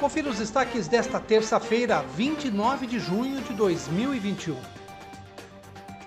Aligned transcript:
Confira 0.00 0.30
os 0.30 0.38
destaques 0.38 0.86
desta 0.86 1.18
terça-feira, 1.18 2.04
29 2.14 2.86
de 2.86 3.00
junho 3.00 3.40
de 3.40 3.52
2021. 3.52 4.56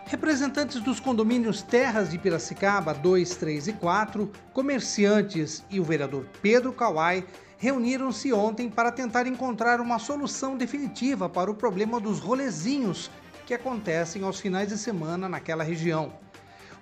Representantes 0.06 0.80
dos 0.80 0.98
condomínios 0.98 1.62
Terras 1.62 2.10
de 2.10 2.18
Piracicaba 2.18 2.94
2, 2.94 3.36
3 3.36 3.68
e 3.68 3.74
4, 3.74 4.32
comerciantes 4.54 5.66
e 5.70 5.78
o 5.78 5.84
vereador 5.84 6.26
Pedro 6.42 6.72
Kawai 6.72 7.26
reuniram-se 7.58 8.32
ontem 8.32 8.70
para 8.70 8.94
tentar 8.94 9.28
encontrar 9.28 9.82
uma 9.82 10.00
solução 10.00 10.56
definitiva 10.56 11.28
para 11.28 11.52
o 11.52 11.56
problema 11.56 12.00
dos 12.00 12.20
rolezinhos 12.20 13.12
que 13.46 13.54
acontecem 13.54 14.24
aos 14.24 14.40
finais 14.40 14.70
de 14.70 14.78
semana 14.78 15.28
naquela 15.28 15.66
região. 15.66 16.14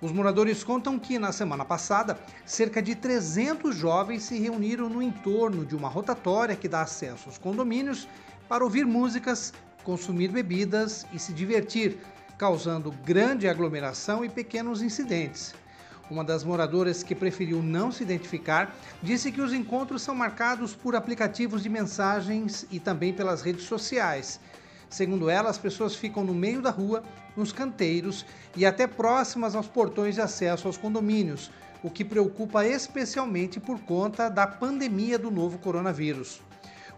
Os 0.02 0.14
moradores 0.14 0.64
contam 0.64 0.98
que, 0.98 1.20
na 1.20 1.34
semana 1.34 1.66
passada, 1.66 2.18
cerca 2.46 2.82
de 2.82 2.96
300 2.96 3.76
jovens 3.76 4.24
se 4.24 4.40
reuniram 4.40 4.90
no 4.90 5.02
entorno 5.02 5.66
de 5.66 5.76
uma 5.76 5.90
rotatória 5.90 6.56
que 6.56 6.70
dá 6.70 6.82
acesso 6.82 7.28
aos 7.28 7.38
condomínios 7.38 8.08
para 8.48 8.64
ouvir 8.64 8.86
músicas, 8.86 9.54
consumir 9.84 10.30
bebidas 10.30 11.06
e 11.12 11.20
se 11.20 11.34
divertir, 11.34 11.98
causando 12.38 12.94
grande 13.04 13.50
aglomeração 13.50 14.24
e 14.24 14.30
pequenos 14.30 14.82
incidentes. 14.82 15.54
Uma 16.10 16.24
das 16.24 16.46
moradoras 16.46 17.04
que 17.04 17.14
preferiu 17.14 17.62
não 17.62 17.92
se 17.92 18.02
identificar 18.02 18.74
disse 19.04 19.34
que 19.34 19.42
os 19.42 19.52
encontros 19.52 20.02
são 20.02 20.16
marcados 20.16 20.74
por 20.74 20.96
aplicativos 20.96 21.62
de 21.62 21.68
mensagens 21.68 22.66
e 22.72 22.80
também 22.80 23.14
pelas 23.14 23.42
redes 23.42 23.66
sociais 23.66 24.40
Segundo 24.90 25.30
ela, 25.30 25.50
as 25.50 25.58
pessoas 25.58 25.96
ficam 25.96 26.24
no 26.24 26.34
meio 26.34 26.62
da 26.62 26.72
rua, 26.72 27.04
nos 27.38 27.52
canteiros 27.54 28.26
e 28.56 28.66
até 28.66 28.88
próximas 28.88 29.56
aos 29.56 29.68
portões 29.68 30.16
de 30.16 30.22
acesso 30.22 30.68
aos 30.68 30.78
condomínios, 30.78 31.52
o 31.84 31.90
que 31.90 32.04
preocupa 32.04 32.66
especialmente 32.66 33.60
por 33.60 33.80
conta 33.82 34.30
da 34.30 34.48
pandemia 34.48 35.18
do 35.18 35.30
novo 35.30 35.60
coronavírus. 35.60 36.42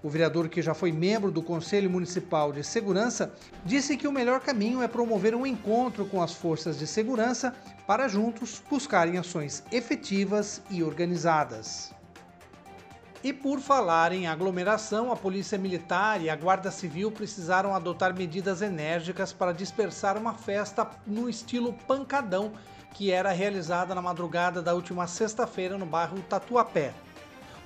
O 0.04 0.10
vereador, 0.10 0.50
que 0.50 0.64
já 0.64 0.74
foi 0.74 0.92
membro 0.92 1.32
do 1.32 1.44
Conselho 1.44 1.88
Municipal 1.90 2.52
de 2.52 2.64
Segurança, 2.64 3.32
disse 3.64 3.96
que 3.96 4.08
o 4.08 4.12
melhor 4.12 4.40
caminho 4.40 4.82
é 4.82 4.88
promover 4.88 5.36
um 5.36 5.46
encontro 5.46 6.08
com 6.08 6.24
as 6.24 6.34
forças 6.34 6.80
de 6.80 6.88
segurança 6.88 7.54
para 7.86 8.08
juntos 8.08 8.64
buscarem 8.68 9.20
ações 9.20 9.64
efetivas 9.72 10.60
e 10.72 10.82
organizadas. 10.82 11.94
E 13.24 13.32
por 13.32 13.60
falar 13.60 14.12
em 14.14 14.26
aglomeração, 14.26 15.12
a 15.12 15.16
Polícia 15.16 15.56
Militar 15.56 16.20
e 16.24 16.30
a 16.30 16.36
Guarda 16.36 16.72
Civil 16.72 17.12
precisaram 17.12 17.76
adotar 17.76 18.16
medidas 18.16 18.64
enérgicas 18.64 19.32
para 19.32 19.52
dispersar 19.52 20.18
uma 20.18 20.34
festa 20.34 20.90
no 21.06 21.30
estilo 21.30 21.72
pancadão 21.88 22.54
que 22.96 23.12
era 23.12 23.32
realizada 23.32 23.94
na 23.94 24.02
madrugada 24.02 24.60
da 24.60 24.74
última 24.74 25.06
sexta-feira 25.06 25.78
no 25.78 25.86
bairro 25.86 26.20
Tatuapé. 26.24 26.96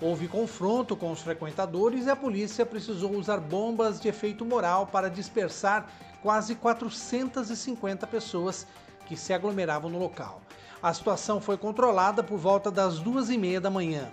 Houve 0.02 0.28
confronto 0.28 0.94
com 0.94 1.10
os 1.10 1.22
frequentadores 1.22 2.06
e 2.06 2.10
a 2.10 2.18
polícia 2.18 2.66
precisou 2.66 3.14
usar 3.14 3.40
bombas 3.40 4.02
de 4.02 4.10
efeito 4.10 4.44
moral 4.44 4.88
para 4.88 5.10
dispersar 5.10 5.88
quase 6.22 6.56
450 6.56 8.06
pessoas 8.08 8.68
que 9.06 9.16
se 9.16 9.32
aglomeravam 9.32 9.90
no 9.90 10.00
local. 10.00 10.42
A 10.84 10.94
situação 10.94 11.40
foi 11.40 11.58
controlada 11.58 12.22
por 12.22 12.38
volta 12.38 12.70
das 12.70 13.00
duas 13.00 13.30
e 13.30 13.38
meia 13.38 13.62
da 13.62 13.70
manhã. 13.70 14.12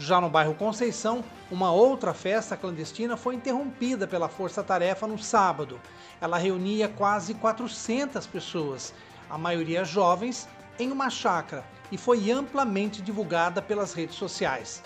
Já 0.00 0.18
no 0.18 0.30
bairro 0.30 0.54
Conceição, 0.54 1.22
uma 1.50 1.70
outra 1.70 2.14
festa 2.14 2.56
clandestina 2.56 3.18
foi 3.18 3.34
interrompida 3.34 4.06
pela 4.06 4.30
Força 4.30 4.62
Tarefa 4.62 5.06
no 5.06 5.18
sábado. 5.18 5.78
Ela 6.22 6.38
reunia 6.38 6.88
quase 6.88 7.34
400 7.34 8.26
pessoas, 8.26 8.94
a 9.28 9.36
maioria 9.36 9.84
jovens, 9.84 10.48
em 10.78 10.90
uma 10.90 11.10
chácara 11.10 11.62
e 11.92 11.98
foi 11.98 12.30
amplamente 12.30 13.02
divulgada 13.02 13.60
pelas 13.60 13.92
redes 13.92 14.16
sociais. 14.16 14.82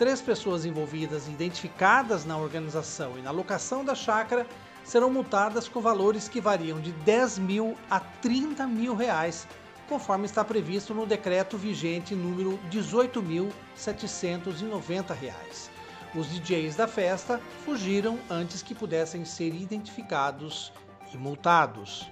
Três 0.00 0.20
pessoas 0.20 0.64
envolvidas 0.64 1.28
identificadas 1.28 2.24
na 2.24 2.36
organização 2.36 3.16
e 3.16 3.22
na 3.22 3.30
locação 3.30 3.84
da 3.84 3.94
chácara 3.94 4.44
serão 4.82 5.12
multadas 5.12 5.68
com 5.68 5.80
valores 5.80 6.28
que 6.28 6.40
variam 6.40 6.80
de 6.80 6.90
10 6.90 7.38
mil 7.38 7.76
a 7.88 8.00
30 8.00 8.66
mil 8.66 8.96
reais 8.96 9.46
conforme 9.88 10.26
está 10.26 10.44
previsto 10.44 10.94
no 10.94 11.06
decreto 11.06 11.56
vigente 11.56 12.14
número 12.14 12.60
18.790. 12.70 15.70
Os 16.14 16.28
DJs 16.28 16.76
da 16.76 16.86
festa 16.86 17.40
fugiram 17.64 18.18
antes 18.30 18.62
que 18.62 18.74
pudessem 18.74 19.24
ser 19.24 19.54
identificados 19.54 20.70
e 21.12 21.16
multados. 21.16 22.08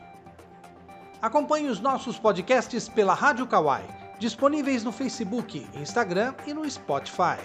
Acompanhe 1.22 1.68
os 1.68 1.78
nossos 1.80 2.18
podcasts 2.18 2.88
pela 2.88 3.14
Rádio 3.14 3.46
Kawai, 3.46 3.86
disponíveis 4.18 4.82
no 4.84 4.92
Facebook, 4.92 5.66
Instagram 5.74 6.34
e 6.46 6.52
no 6.52 6.68
Spotify. 6.68 7.38